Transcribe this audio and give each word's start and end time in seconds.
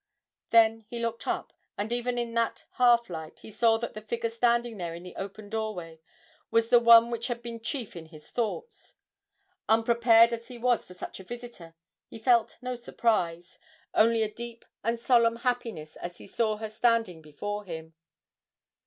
Then 0.49 0.79
he 0.89 0.97
looked 0.97 1.27
up, 1.27 1.53
and 1.77 1.93
even 1.93 2.17
in 2.17 2.33
that 2.33 2.65
half 2.77 3.07
light 3.07 3.37
he 3.41 3.51
saw 3.51 3.77
that 3.77 3.93
the 3.93 4.01
figure 4.01 4.31
standing 4.31 4.77
there 4.77 4.95
in 4.95 5.03
the 5.03 5.15
open 5.15 5.47
doorway 5.47 5.99
was 6.49 6.69
the 6.71 6.79
one 6.79 7.11
which 7.11 7.27
had 7.27 7.43
been 7.43 7.59
chief 7.61 7.95
in 7.95 8.07
his 8.07 8.31
thoughts. 8.31 8.95
Unprepared 9.69 10.33
as 10.33 10.47
he 10.47 10.57
was 10.57 10.87
for 10.87 10.95
such 10.95 11.19
a 11.19 11.23
visitor, 11.23 11.75
he 12.07 12.17
felt 12.17 12.57
no 12.63 12.73
surprise 12.75 13.59
only 13.93 14.23
a 14.23 14.33
deep 14.33 14.65
and 14.83 14.99
solemn 14.99 15.35
happiness 15.35 15.95
as 15.97 16.17
he 16.17 16.25
saw 16.25 16.57
her 16.57 16.69
standing 16.71 17.21
before 17.21 17.63
him. 17.65 17.93